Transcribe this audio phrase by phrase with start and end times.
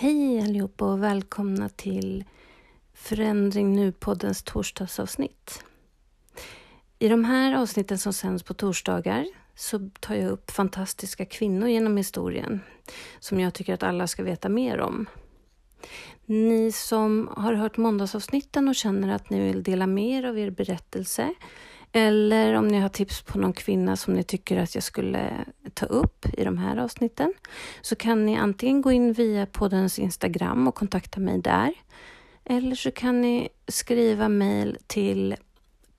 [0.00, 2.24] Hej allihopa och välkomna till
[2.94, 5.64] Förändring Nu-poddens torsdagsavsnitt.
[6.98, 11.96] I de här avsnitten som sänds på torsdagar så tar jag upp fantastiska kvinnor genom
[11.96, 12.60] historien
[13.18, 15.08] som jag tycker att alla ska veta mer om.
[16.26, 21.34] Ni som har hört måndagsavsnitten och känner att ni vill dela mer av er berättelse
[21.92, 25.44] eller om ni har tips på någon kvinna som ni tycker att jag skulle
[25.74, 27.34] ta upp i de här avsnitten
[27.82, 31.72] så kan ni antingen gå in via poddens Instagram och kontakta mig där.
[32.44, 35.36] Eller så kan ni skriva mejl till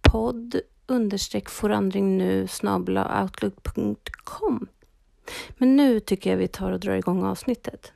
[0.02, 2.48] podd understreck forandring nu
[3.22, 4.68] outlook.com.
[5.58, 7.94] Men nu tycker jag vi tar och drar igång avsnittet.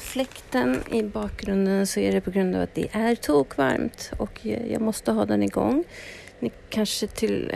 [0.00, 4.80] Fläkten i bakgrunden så är det på grund av att det är tokvarmt och jag
[4.80, 5.84] måste ha den igång.
[6.38, 7.50] Ni kanske till,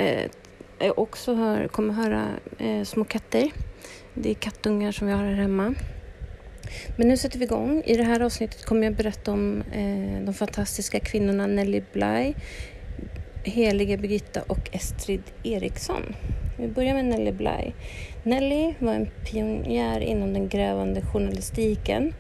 [0.79, 2.29] eh, också hör, kommer höra
[2.59, 3.51] eh, små katter.
[4.15, 5.75] Det är kattungar som vi har här hemma.
[6.97, 7.83] Men nu sätter vi igång.
[7.87, 12.35] I det här avsnittet kommer jag berätta om eh, de fantastiska kvinnorna Nelly Bly,
[13.45, 16.15] Heliga Birgitta och Estrid Eriksson.
[16.57, 17.73] Vi börjar med Nelly Bly.
[18.23, 22.15] Nelly var en pionjär inom den grävande journalistiken.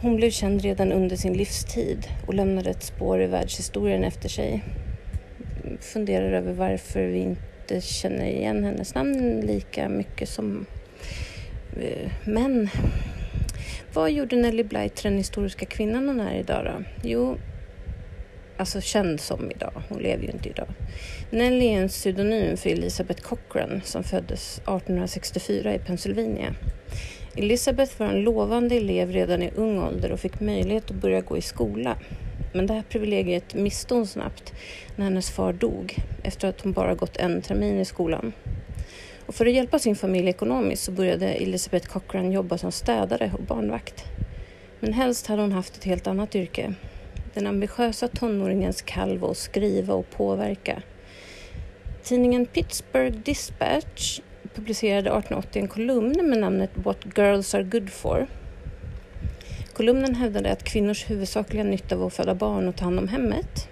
[0.00, 4.64] Hon blev känd redan under sin livstid och lämnade ett spår i världshistorien efter sig.
[5.80, 10.66] Funderar över varför vi inte känner igen hennes namn lika mycket som
[11.80, 12.68] eh, män.
[13.94, 16.84] Vad gjorde Nelly Bly till den historiska kvinnan hon är idag då?
[17.02, 17.36] Jo,
[18.56, 19.82] alltså känd som idag.
[19.88, 20.68] Hon lever ju inte idag.
[21.34, 26.54] Nelly är en pseudonym för Elizabeth Cochran som föddes 1864 i Pennsylvania.
[27.36, 31.36] Elizabeth var en lovande elev redan i ung ålder och fick möjlighet att börja gå
[31.36, 31.96] i skola.
[32.52, 34.52] Men det här privilegiet miste hon snabbt
[34.96, 38.32] när hennes far dog efter att hon bara gått en termin i skolan.
[39.26, 43.44] Och för att hjälpa sin familj ekonomiskt så började Elizabeth Cochran jobba som städare och
[43.44, 44.04] barnvakt.
[44.80, 46.74] Men helst hade hon haft ett helt annat yrke,
[47.34, 50.82] den ambitiösa tonåringens kall var att skriva och påverka.
[52.04, 54.20] Tidningen Pittsburgh Dispatch
[54.54, 58.26] publicerade 1880 en kolumn med namnet What Girls Are Good For.
[59.72, 63.68] Kolumnen hävdade att kvinnors huvudsakliga nytta var att föda barn och ta hand om hemmet.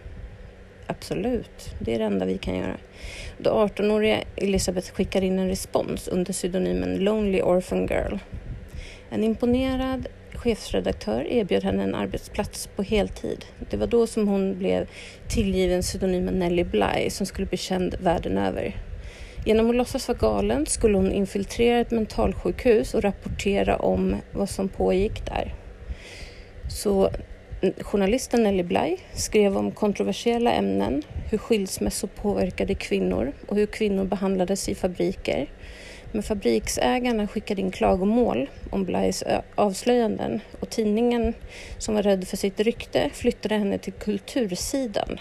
[0.87, 2.77] Absolut, det är det enda vi kan göra.
[3.39, 8.17] Då 18-åriga Elizabeth skickar in en respons under pseudonymen Lonely Orphan Girl.
[9.11, 13.45] En imponerad chefsredaktör erbjöd henne en arbetsplats på heltid.
[13.71, 14.89] Det var då som hon blev
[15.29, 18.77] tillgiven pseudonymen Nelly Bly som skulle bli känd världen över.
[19.45, 24.69] Genom att låtsas vara galen skulle hon infiltrera ett mentalsjukhus och rapportera om vad som
[24.69, 25.55] pågick där.
[26.69, 27.11] Så
[27.81, 34.69] journalisten Nelly Bly skrev om kontroversiella ämnen, hur skilsmässor påverkade kvinnor och hur kvinnor behandlades
[34.69, 35.49] i fabriker
[36.13, 39.25] men fabriksägarna skickade in klagomål om Blais
[39.55, 41.35] avslöjanden och tidningen
[41.79, 45.19] som var rädd för sitt rykte flyttade henne till kultursidan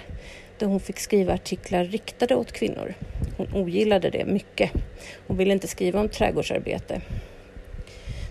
[0.58, 2.94] där hon fick skriva artiklar riktade åt kvinnor.
[3.38, 4.72] Hon ogillade det mycket.
[5.28, 7.02] Hon ville inte skriva om trädgårdsarbete.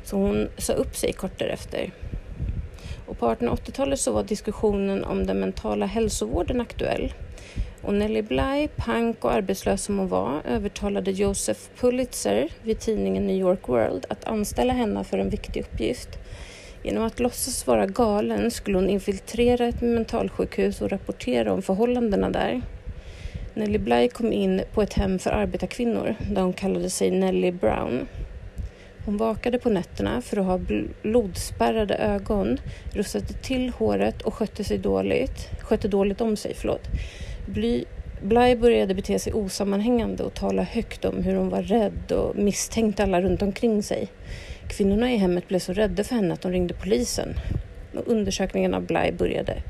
[0.05, 1.91] Så hon sa upp sig kort därefter.
[3.07, 7.13] Och på 1880-talet så var diskussionen om den mentala hälsovården aktuell
[7.83, 13.37] och Nelly Bly, pank och arbetslös som hon var, övertalade Joseph Pulitzer vid tidningen New
[13.37, 16.09] York World att anställa henne för en viktig uppgift.
[16.83, 22.63] Genom att låtsas vara galen skulle hon infiltrera ett mentalsjukhus och rapportera om förhållandena där.
[23.55, 28.07] Nelly Bly kom in på ett hem för arbetarkvinnor där hon kallade sig Nelly Brown.
[29.05, 30.61] Hon vakade på nätterna för att ha
[31.03, 32.59] blodspärrade ögon,
[32.93, 36.55] rustade till håret och skötte, sig dåligt, skötte dåligt om sig.
[36.55, 36.89] Förlåt.
[37.47, 37.85] Bly,
[38.23, 43.03] Bly började bete sig osammanhängande och tala högt om hur hon var rädd och misstänkte
[43.03, 44.09] alla runt omkring sig.
[44.69, 47.35] Kvinnorna i hemmet blev så rädda för henne att de ringde polisen.
[47.95, 49.63] Och undersökningen av Bly började.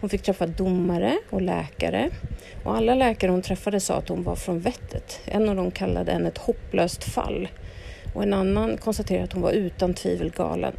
[0.00, 2.10] Hon fick träffa domare och läkare
[2.64, 5.20] och alla läkare hon träffade sa att hon var från vettet.
[5.24, 7.48] En av dem kallade henne ett hopplöst fall
[8.14, 10.74] och en annan konstaterade att hon var utan tvivel galen.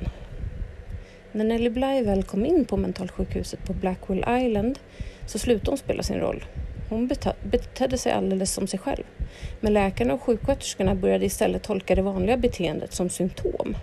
[1.32, 4.80] När Nelly Bly väl kom in på mentalsjukhuset på Blackwell Island
[5.26, 6.46] så slutade hon spela sin roll.
[6.90, 7.10] Hon
[7.44, 9.04] betedde sig alldeles som sig själv.
[9.60, 13.78] Men läkarna och sjuksköterskorna började istället tolka det vanliga beteendet som symptom.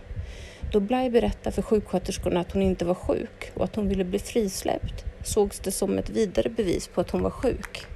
[0.73, 4.19] Då Bly berättade för sjuksköterskorna att hon inte var sjuk och att hon ville bli
[4.19, 7.87] frisläppt sågs det som ett vidare bevis på att hon var sjuk.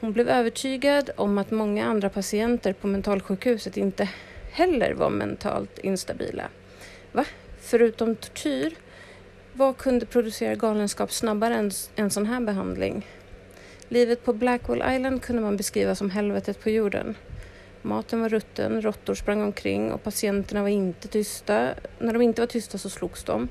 [0.00, 4.08] Hon blev övertygad om att många andra patienter på mentalsjukhuset inte
[4.52, 6.44] heller var mentalt instabila.
[7.12, 7.24] Va?
[7.60, 8.74] Förutom tortyr
[9.54, 13.06] vad kunde producera galenskap snabbare än en sån här behandling?
[13.88, 17.14] Livet på Blackwell Island kunde man beskriva som helvetet på jorden.
[17.82, 21.68] Maten var rutten, råttor sprang omkring och patienterna var inte tysta.
[21.98, 23.48] När de inte var tysta så slogs de.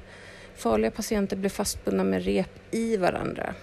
[0.56, 3.54] Farliga patienter blev fastbundna med rep i varandra.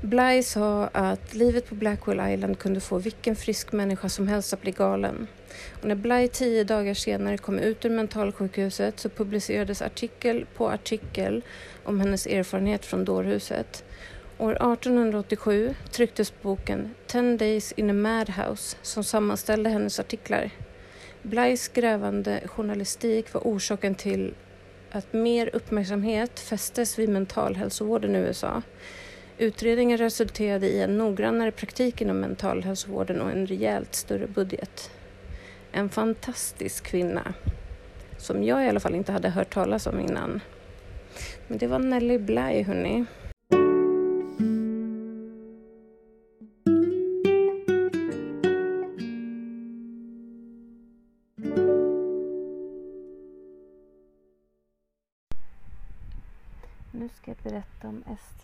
[0.00, 4.62] Bly sa att livet på Blackwell Island kunde få vilken frisk människa som helst att
[4.62, 5.26] bli galen.
[5.80, 11.44] Och när Bly tio dagar senare kom ut ur mentalsjukhuset så publicerades artikel på artikel
[11.84, 13.84] om hennes erfarenhet från dårhuset.
[14.38, 20.50] År 1887 trycktes boken Ten Days in a Madhouse som sammanställde hennes artiklar.
[21.22, 24.34] Blys grävande journalistik var orsaken till
[24.90, 28.62] att mer uppmärksamhet fästes vid mentalhälsovården i USA.
[29.38, 34.90] Utredningen resulterade i en noggrannare praktik inom mentalhälsovården och en rejält större budget.
[35.72, 37.34] En fantastisk kvinna
[38.18, 40.40] som jag i alla fall inte hade hört talas om innan.
[41.48, 43.04] Men det var Nelly Bly, hörni.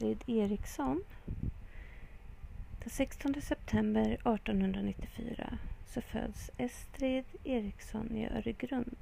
[0.03, 1.05] Astrid Estrid Eriksson.
[2.79, 8.97] Den 16 september 1894 så föds Estrid Eriksson i Öregrund.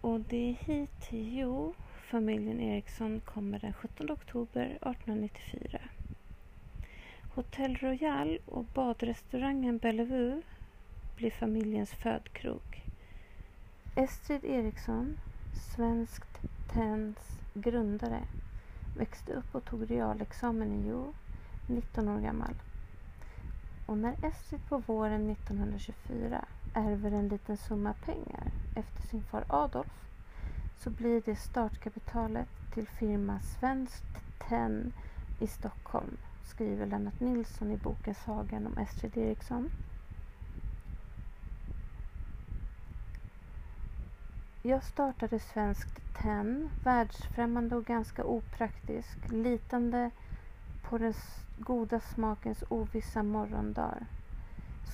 [0.00, 1.74] Och det är hit, jo,
[2.10, 5.80] familjen Eriksson kommer den 17 oktober 1894.
[7.34, 10.42] Hotell Royal och badrestaurangen Bellevue
[11.16, 12.82] blir familjens födkrok.
[13.96, 15.18] Estrid Eriksson,
[15.74, 16.40] svenskt
[16.72, 17.18] TENS
[17.54, 18.22] grundare,
[18.96, 21.12] växte upp och tog realexamen i Jo,
[21.66, 22.54] 19 år gammal.
[23.86, 26.44] Och när Estrid på våren 1924
[26.74, 30.08] ärver en liten summa pengar efter sin far Adolf
[30.78, 34.04] så blir det startkapitalet till firma Svenskt
[34.48, 34.92] Tenn
[35.40, 39.70] i Stockholm, skriver Lennart Nilsson i boken Sagan om Estrid Eriksson.
[44.64, 50.10] Jag startade Svenskt Tenn, världsfrämmande och ganska opraktisk, litande
[50.82, 51.14] på den
[51.58, 54.06] goda smakens ovissa morgondagar.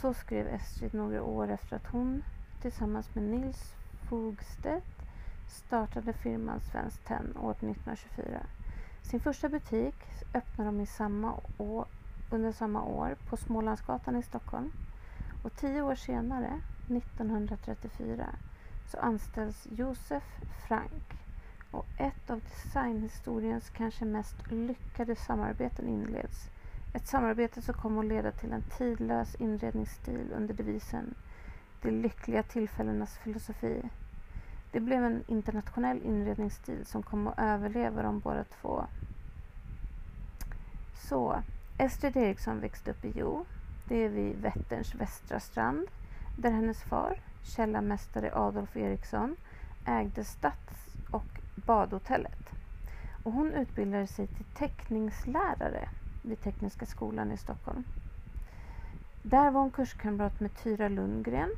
[0.00, 2.22] Så skrev Estrid några år efter att hon
[2.62, 3.74] tillsammans med Nils
[4.08, 5.02] Fogstedt
[5.48, 8.46] startade firman Svenskt Tenn år 1924.
[9.02, 9.96] Sin första butik
[10.34, 11.86] öppnade de i samma år,
[12.30, 14.72] under samma år på Smålandsgatan i Stockholm.
[15.42, 18.26] Och tio år senare, 1934,
[18.90, 20.24] så anställs Josef
[20.68, 21.18] Frank
[21.70, 26.50] och ett av designhistoriens kanske mest lyckade samarbeten inleds.
[26.94, 31.14] Ett samarbete som kommer att leda till en tidlös inredningsstil under devisen
[31.82, 33.82] De lyckliga tillfällenas filosofi.
[34.72, 38.84] Det blev en internationell inredningsstil som kom att överleva de båda två.
[41.08, 41.42] Så,
[41.78, 43.44] Estrid Eriksson växte upp i Jo.
[43.88, 45.86] Det är vid Vätterns västra strand
[46.36, 49.36] där hennes far, källarmästare Adolf Eriksson,
[49.86, 52.50] ägde stads och badhotellet.
[53.22, 55.88] Och hon utbildade sig till teckningslärare
[56.22, 57.84] vid Tekniska skolan i Stockholm.
[59.22, 61.50] Där var hon kurskamrat med Tyra Lundgren.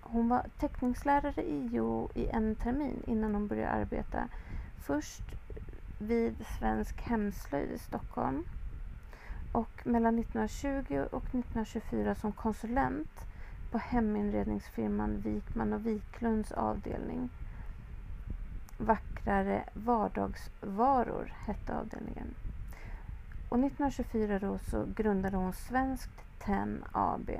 [0.00, 4.28] Hon var teckningslärare i Jo i en termin innan hon började arbeta.
[4.86, 5.22] Först
[5.98, 8.44] vid Svensk Hemslöjd i Stockholm
[9.52, 13.27] och mellan 1920 och 1924 som konsulent
[13.70, 17.30] på heminredningsfirman Wikman och Wiklunds avdelning.
[18.78, 22.34] Vackrare vardagsvaror hette avdelningen.
[23.48, 27.30] Och 1924 då så grundade hon Svenskt Tenn AB.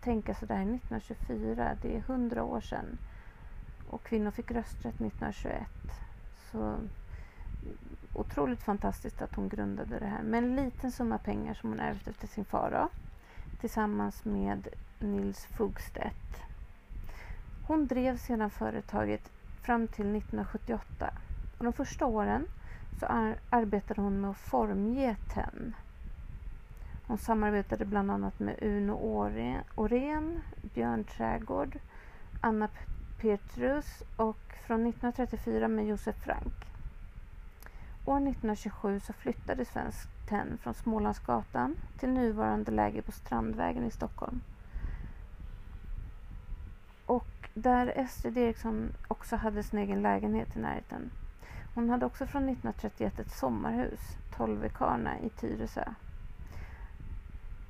[0.00, 2.98] Tänka sig det här 1924, det är 100 år sedan.
[3.90, 5.66] Och kvinnor fick rösträtt 1921.
[6.52, 6.76] Så
[8.14, 12.08] otroligt fantastiskt att hon grundade det här med en liten summa pengar som hon ärvt
[12.08, 12.88] efter sin far då,
[13.60, 14.68] tillsammans med
[14.98, 16.42] Nils Fogstedt.
[17.66, 19.30] Hon drev sedan företaget
[19.62, 21.10] fram till 1978
[21.58, 22.46] och de första åren
[23.00, 25.74] så ar arbetade hon med att formge tenn.
[27.06, 28.92] Hon samarbetade bland annat med Uno
[29.76, 30.40] Åhrén,
[30.74, 31.78] Björn Trädgård,
[32.40, 32.68] Anna
[33.20, 36.54] Petrus och från 1934 med Josef Frank.
[38.04, 44.40] År 1927 så flyttade Svensk Tenn från Smålandsgatan till nuvarande läge på Strandvägen i Stockholm.
[47.06, 51.10] Och där Estrid Eriksson också hade sin egen lägenhet i närheten.
[51.74, 54.00] Hon hade också från 1931 ett sommarhus,
[54.36, 55.84] Tolvekarna i Tyresö.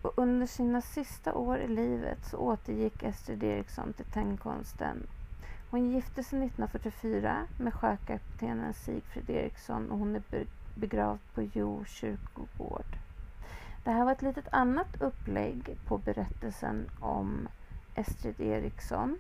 [0.02, 5.06] Och under sina sista år i livet så återgick Estrid Eriksson till tennkonsten.
[5.70, 12.96] Hon gifte sig 1944 med sjökaptenen Sigfrid Eriksson och hon är begravd på Jo kyrkogård.
[13.84, 17.48] Det här var ett litet annat upplägg på berättelsen om
[17.94, 19.18] Estrid Eriksson.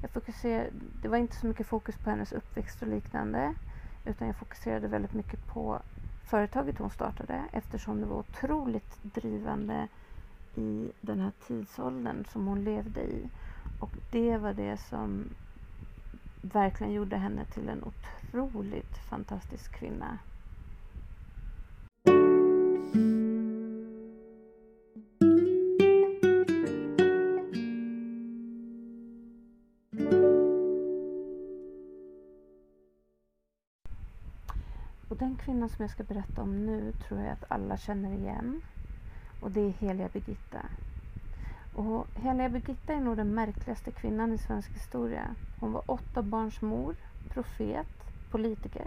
[0.00, 3.54] Jag fokuserade, det var inte så mycket fokus på hennes uppväxt och liknande
[4.04, 5.82] utan jag fokuserade väldigt mycket på
[6.22, 9.88] företaget hon startade eftersom det var otroligt drivande
[10.54, 13.28] i den här tidsåldern som hon levde i.
[13.78, 15.34] Och det var det som
[16.40, 20.18] verkligen gjorde henne till en otroligt fantastisk kvinna.
[35.18, 38.60] Den kvinnan som jag ska berätta om nu tror jag att alla känner igen.
[39.40, 40.62] Och det är Heliga Birgitta.
[41.74, 45.34] Och Heliga Birgitta är nog den märkligaste kvinnan i svensk historia.
[45.60, 46.94] Hon var åtta barns mor,
[47.28, 47.86] profet,
[48.30, 48.86] politiker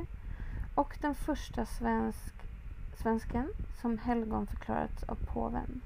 [0.75, 2.33] och den första svensk,
[2.93, 5.81] svensken som helgon förklarats av påven.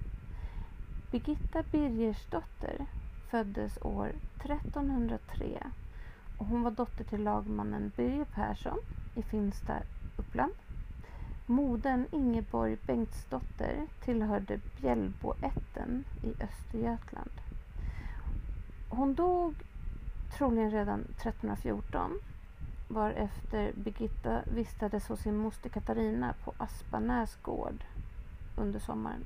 [1.11, 2.85] Birgitta Birgersdotter
[3.29, 5.63] föddes år 1303
[6.37, 8.77] och hon var dotter till lagmannen Birger Persson
[9.15, 9.73] i Finsta,
[10.35, 10.53] Uppland.
[11.45, 17.31] Modern Ingeborg Bengtsdotter tillhörde Bjällboätten i Östergötland.
[18.89, 19.53] Hon dog
[20.37, 22.19] troligen redan 1314
[22.87, 27.83] varefter Birgitta vistades hos sin moster Katarina på Aspanäs gård
[28.57, 29.23] under sommaren.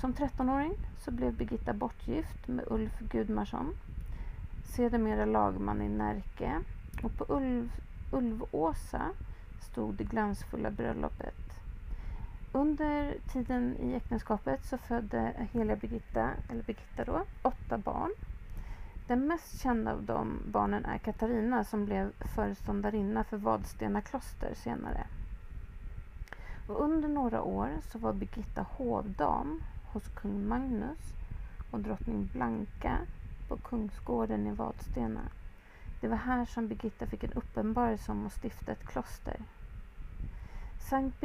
[0.00, 3.74] Som 13-åring så blev Birgitta bortgift med Ulf Gudmarsson,
[4.64, 6.60] sedermera lagman i Närke
[7.02, 7.72] och på Ulv,
[8.12, 9.10] Ulvåsa
[9.60, 11.48] stod det glansfulla bröllopet.
[12.52, 18.10] Under tiden i äktenskapet så födde heliga Birgitta, eller Birgitta då, åtta barn.
[19.06, 25.06] Den mest kända av de barnen är Katarina som blev föreståndarinna för Vadstena kloster senare.
[26.68, 29.62] Och under några år så var Birgitta hovdam
[29.92, 30.98] hos kung Magnus
[31.70, 32.98] och drottning Blanka
[33.48, 35.20] på Kungsgården i Vadstena.
[36.00, 39.36] Det var här som Birgitta fick en uppenbarelse om att stifta ett kloster.
[40.90, 41.24] Sankt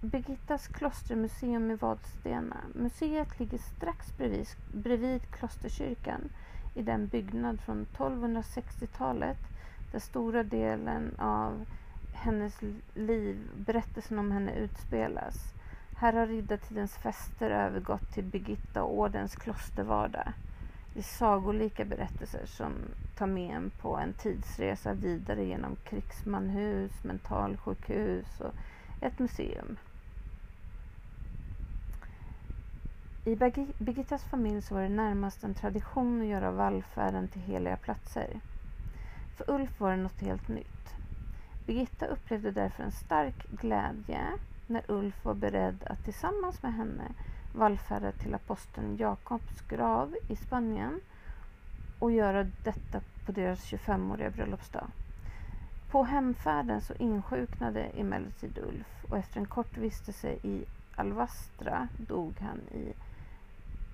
[0.00, 2.56] Birgittas klostermuseum i Vadstena.
[2.74, 6.20] Museet ligger strax bredvid, bredvid klosterkyrkan
[6.74, 9.38] i den byggnad från 1260-talet
[9.92, 11.66] där stora delen av
[12.12, 12.62] hennes
[12.94, 15.34] liv, berättelsen om henne utspelas.
[15.96, 20.32] Här har riddartidens fester övergått till Birgitta och ordens klostervardag.
[20.94, 22.72] Det är sagolika berättelser som
[23.14, 28.54] tar med en på en tidsresa vidare genom krigsmanhus, mentalsjukhus och
[29.00, 29.76] ett museum.
[33.24, 33.36] I
[33.78, 38.40] Birgittas familj så var det närmast en tradition att göra vallfärden till heliga platser.
[39.36, 40.94] För Ulf var det något helt nytt.
[41.66, 44.26] Birgitta upplevde därför en stark glädje
[44.66, 47.14] när Ulf var beredd att tillsammans med henne
[47.52, 51.00] vallfärda till aposteln Jakobs grav i Spanien
[51.98, 54.86] och göra detta på deras 25-åriga bröllopsdag.
[55.90, 60.64] På hemfärden så insjuknade emellertid Ulf och efter en kort vistelse i
[60.96, 62.92] Alvastra dog han, i,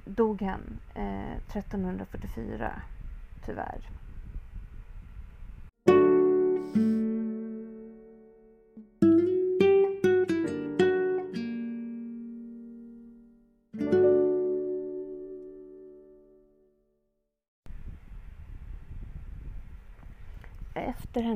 [0.04, 2.72] dog han eh, 1344,
[3.46, 3.80] tyvärr.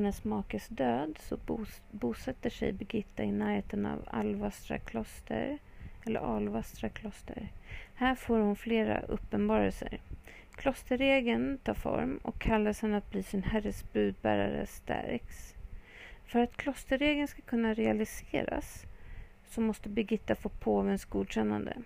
[0.03, 5.57] Hennes makes död så bos, bosätter sig Birgitta i närheten av Alvastra kloster,
[6.05, 7.51] eller Alvastra kloster.
[7.95, 9.99] Här får hon flera uppenbarelser.
[10.55, 15.55] Klosterregeln tar form och kallelsen att bli sin herres budbärare stärks.
[16.25, 18.85] För att klosterregeln ska kunna realiseras
[19.45, 21.77] så måste Birgitta få påvens godkännande.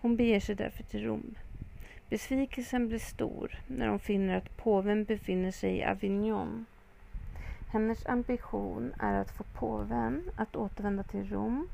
[0.00, 1.34] Hon beger sig därför till Rom.
[2.10, 6.66] Besvikelsen blir stor när hon finner att påven befinner sig i Avignon
[7.68, 11.68] hennes ambition är att få påven att återvända till Rom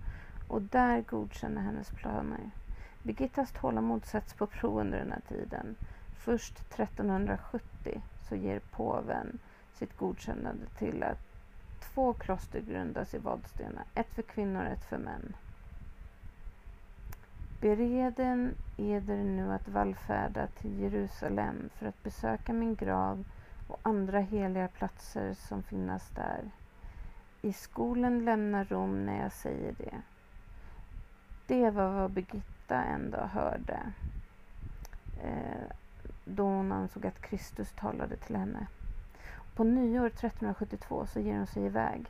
[0.48, 2.50] och där godkänna hennes planer.
[3.02, 5.76] Birgittas tålamod sätts på prov under den här tiden.
[6.14, 9.38] Först 1370 så ger påven
[9.74, 11.18] sitt godkännande till att
[11.80, 15.36] två kloster grundas i Vadstena, ett för kvinnor och ett för män.
[17.60, 23.24] Bereden eder nu att vallfärda till Jerusalem för att besöka min grav
[23.72, 26.50] och andra heliga platser som finnas där.
[27.42, 29.94] I skolan lämnar Rom när jag säger det.
[31.46, 33.80] Det var vad Birgitta en dag hörde
[35.22, 35.76] eh,
[36.24, 38.66] då hon ansåg att Kristus talade till henne.
[39.54, 42.06] På nyår 1372 så ger hon sig iväg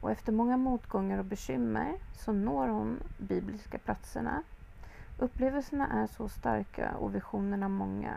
[0.00, 4.42] och efter många motgångar och bekymmer så når hon bibliska platserna.
[5.18, 8.16] Upplevelserna är så starka och visionerna många.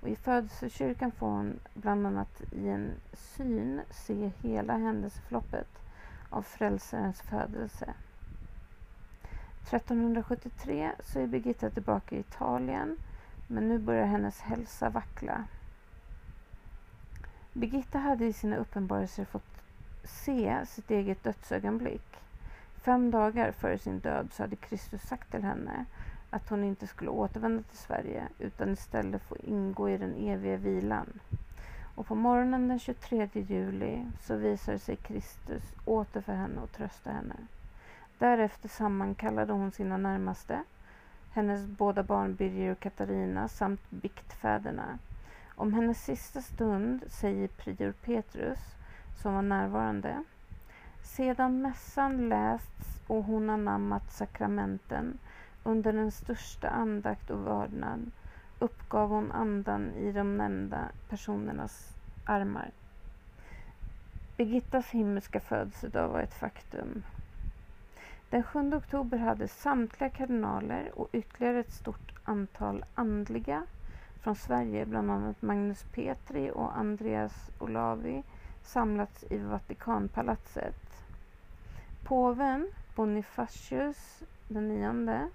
[0.00, 5.68] Och I födelsekyrkan får hon bland annat i en syn se hela händelseförloppet
[6.30, 7.94] av Frälsarens födelse.
[9.62, 12.96] 1373 så är Birgitta tillbaka i Italien
[13.46, 15.44] men nu börjar hennes hälsa vackla.
[17.52, 19.62] Birgitta hade i sina uppenbarelser fått
[20.04, 22.16] se sitt eget dödsögonblick.
[22.74, 25.84] Fem dagar före sin död så hade Kristus sagt till henne
[26.30, 31.20] att hon inte skulle återvända till Sverige utan istället få ingå i den eviga vilan.
[31.94, 37.10] Och på morgonen den 23 juli så visade sig Kristus åter för henne och trösta
[37.10, 37.34] henne.
[38.18, 40.62] Därefter sammankallade hon sina närmaste,
[41.32, 44.98] hennes båda barn Birger och Katarina samt biktfäderna.
[45.54, 48.58] Om hennes sista stund säger prior Petrus,
[49.22, 50.24] som var närvarande.
[51.02, 55.18] Sedan mässan lästs och hon anammat sakramenten
[55.68, 58.10] under den största andakt och vördnad
[58.58, 61.92] uppgav hon andan i de nämnda personernas
[62.24, 62.70] armar.
[64.36, 67.02] Birgittas himmelska födelsedag var ett faktum.
[68.30, 73.66] Den 7 oktober hade samtliga kardinaler och ytterligare ett stort antal andliga
[74.20, 78.22] från Sverige, bland annat Magnus Petri och Andreas Olavi,
[78.62, 81.06] samlats i Vatikanpalatset.
[82.04, 85.28] Påven Bonifacius den nionde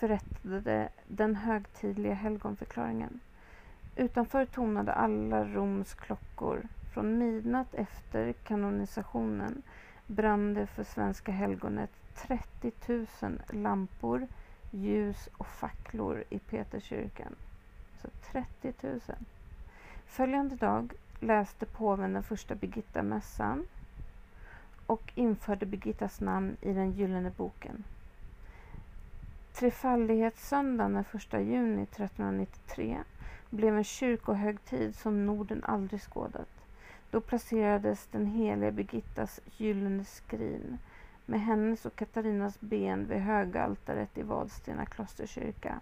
[0.00, 3.20] förrättade den högtidliga helgonförklaringen.
[3.96, 6.62] Utanför tonade alla Roms klockor.
[6.94, 9.62] Från midnatt efter kanonisationen
[10.06, 13.06] brann det för svenska helgonet 30 000
[13.50, 14.26] lampor,
[14.70, 17.34] ljus och facklor i Peterskyrkan.
[18.02, 19.00] Så 30 000.
[20.06, 23.66] Följande dag läste påven den första Birgitta-mässan
[24.86, 27.84] och införde Birgittas namn i den gyllene boken.
[29.52, 32.98] Trefaldighetssöndagen den 1 juni 1393
[33.50, 36.48] blev en kyrkohögtid som Norden aldrig skådat.
[37.10, 40.78] Då placerades den heliga Birgittas gyllene skrin
[41.26, 45.80] med hennes och Katarinas ben vid högaltaret i Vadstena klosterkyrka.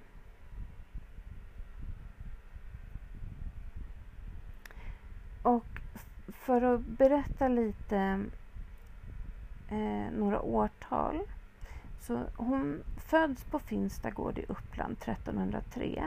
[5.42, 5.81] Och
[6.28, 8.24] för att berätta lite
[9.68, 11.20] eh, några årtal
[12.00, 16.04] så hon föds på Finstagård i Uppland 1303.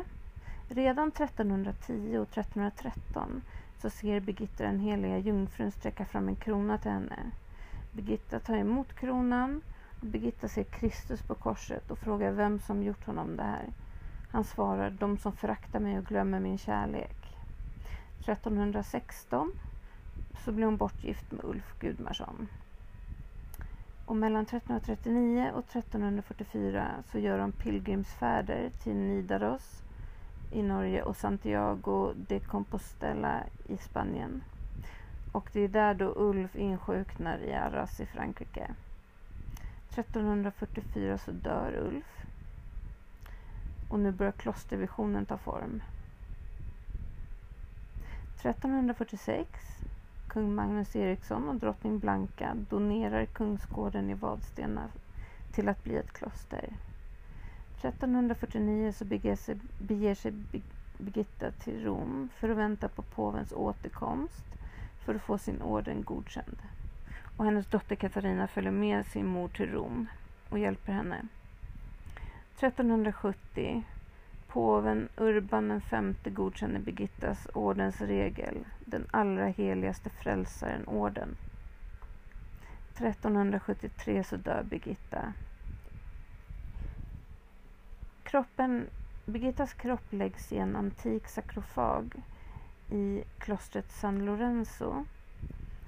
[0.70, 3.42] Redan 1310 och 1313
[3.82, 7.32] så ser Birgitta den heliga jungfrun sträcka fram en krona till henne.
[7.92, 9.62] Birgitta tar emot kronan
[10.00, 13.66] och Birgitta ser Kristus på korset och frågar vem som gjort honom det här.
[14.32, 17.38] Han svarar, de som föraktar mig och glömmer min kärlek.
[18.20, 19.52] 1316
[20.46, 22.48] så blir hon bortgift med Ulf Gudmarsson.
[24.12, 29.84] Och mellan 1339 och 1344 så gör de pilgrimsfärder till Nidaros
[30.52, 34.44] i Norge och Santiago de Compostela i Spanien.
[35.32, 38.72] Och det är där då Ulf insjuknar i Arras i Frankrike.
[39.90, 42.26] 1344 så dör Ulf.
[43.90, 45.82] Och nu börjar klostervisionen ta form.
[48.40, 49.81] 1346
[50.34, 54.88] Kung Magnus Eriksson och drottning Blanka donerar kungsgården i Vadstena
[55.52, 56.70] till att bli ett kloster.
[57.78, 60.34] 1349 så beger sig, beger sig
[60.98, 64.46] Birgitta till Rom för att vänta på påvens återkomst
[65.06, 66.58] för att få sin orden godkänd.
[67.38, 70.08] Och hennes dotter Katarina följer med sin mor till Rom
[70.50, 71.28] och hjälper henne.
[72.58, 73.84] 1370
[74.54, 81.36] Påven Urban V godkänner Birgittas ordensregel, den allra heligaste frälsaren-orden.
[82.96, 85.34] 1373 så dör Birgitta.
[88.24, 88.88] Kroppen,
[89.26, 92.22] Birgittas kropp läggs i en antik sakrofag
[92.90, 95.06] i klostret San Lorenzo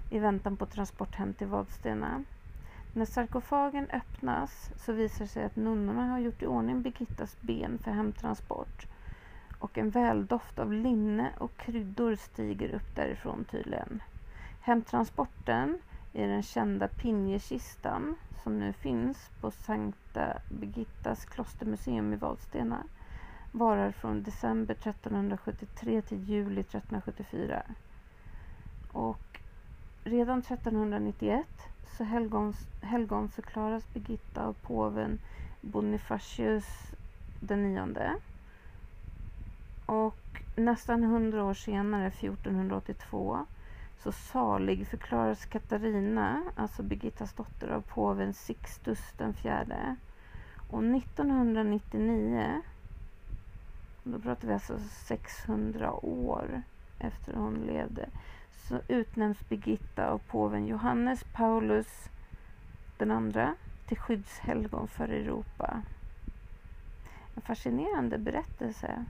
[0.09, 2.23] i väntan på transport hem till Vadstena.
[2.95, 7.77] När sarkofagen öppnas så visar det sig att nunnorna har gjort i ordning Birgittas ben
[7.77, 8.87] för hemtransport
[9.59, 14.03] och en väldoft av linne och kryddor stiger upp därifrån tydligen.
[14.59, 15.79] Hemtransporten
[16.13, 22.83] i den kända pinjekistan som nu finns på Sankta Birgittas klostermuseum i Vadstena
[23.51, 27.63] varar från december 1373 till juli 1374.
[28.91, 29.39] Och
[30.03, 31.47] redan 1391
[31.97, 35.19] så helgons, helgonförklaras Birgitta av påven
[35.61, 36.65] Bonifacius
[37.39, 38.15] den nionde.
[39.85, 43.45] Och nästan hundra år senare, 1482,
[44.03, 49.95] så salig förklaras Katarina, alltså Birgittas dotter, av påven Sixtus den fjärde.
[50.69, 52.61] Och 1999,
[54.03, 56.61] då pratar vi alltså 600 år
[56.99, 58.09] efter hon levde,
[58.67, 62.09] så utnämns Birgitta av påven Johannes Paulus
[62.97, 63.55] den andra
[63.87, 65.81] till skyddshelgon för Europa.
[67.35, 69.05] En fascinerande berättelse.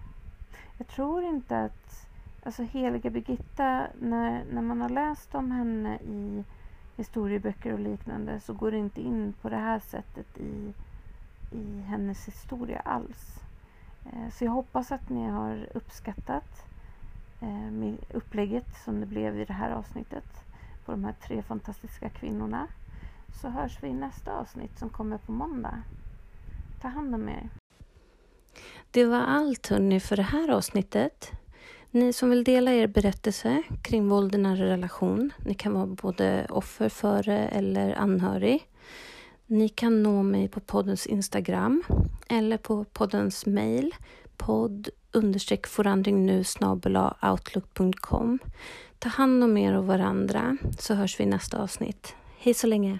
[0.77, 2.07] Jag tror inte att
[2.43, 6.43] alltså heliga Birgitta, när, när man har läst om henne i
[6.95, 10.73] historieböcker och liknande så går det inte in på det här sättet i,
[11.51, 13.39] i hennes historia alls.
[14.05, 16.65] Eh, så jag hoppas att ni har uppskattat
[17.43, 20.25] eh, upplägget som det blev i det här avsnittet
[20.85, 22.67] på de här tre fantastiska kvinnorna.
[23.41, 25.83] Så hörs vi i nästa avsnitt som kommer på måndag.
[26.81, 27.49] Ta hand om er.
[28.91, 31.31] Det var allt hörni för det här avsnittet.
[31.91, 36.47] Ni som vill dela er berättelse kring våld i nära relation, ni kan vara både
[36.49, 38.69] offer för det eller anhörig.
[39.45, 41.83] Ni kan nå mig på poddens Instagram
[42.29, 43.95] eller på poddens mail
[44.37, 46.43] podd understreck forandring nu
[47.21, 48.39] outlook.com.
[48.99, 52.15] Ta hand om er och varandra så hörs vi i nästa avsnitt.
[52.37, 52.99] Hej så länge!